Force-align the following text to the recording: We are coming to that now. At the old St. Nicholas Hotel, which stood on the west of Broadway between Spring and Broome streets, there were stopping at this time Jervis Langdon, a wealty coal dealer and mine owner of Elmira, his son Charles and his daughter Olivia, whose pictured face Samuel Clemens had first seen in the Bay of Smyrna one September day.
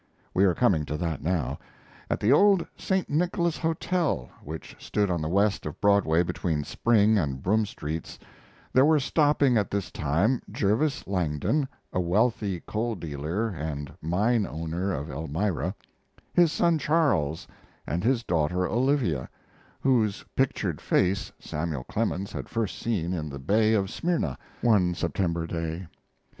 We 0.33 0.45
are 0.45 0.55
coming 0.55 0.83
to 0.85 0.97
that 0.97 1.21
now. 1.21 1.59
At 2.09 2.19
the 2.19 2.31
old 2.33 2.65
St. 2.75 3.07
Nicholas 3.07 3.59
Hotel, 3.59 4.31
which 4.43 4.75
stood 4.79 5.11
on 5.11 5.21
the 5.21 5.29
west 5.29 5.63
of 5.67 5.79
Broadway 5.79 6.23
between 6.23 6.63
Spring 6.63 7.19
and 7.19 7.43
Broome 7.43 7.67
streets, 7.67 8.17
there 8.73 8.83
were 8.83 8.99
stopping 8.99 9.57
at 9.57 9.69
this 9.69 9.91
time 9.91 10.41
Jervis 10.51 11.05
Langdon, 11.05 11.67
a 11.93 11.99
wealty 11.99 12.61
coal 12.65 12.95
dealer 12.95 13.49
and 13.49 13.93
mine 14.01 14.47
owner 14.47 14.91
of 14.91 15.11
Elmira, 15.11 15.75
his 16.33 16.51
son 16.51 16.79
Charles 16.79 17.47
and 17.85 18.03
his 18.03 18.23
daughter 18.23 18.67
Olivia, 18.67 19.29
whose 19.81 20.25
pictured 20.35 20.81
face 20.81 21.31
Samuel 21.37 21.83
Clemens 21.83 22.31
had 22.31 22.49
first 22.49 22.79
seen 22.79 23.13
in 23.13 23.29
the 23.29 23.37
Bay 23.37 23.75
of 23.75 23.91
Smyrna 23.91 24.39
one 24.61 24.95
September 24.95 25.45
day. 25.45 25.85